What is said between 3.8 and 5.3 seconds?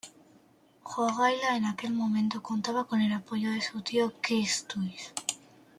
tío Kęstutis.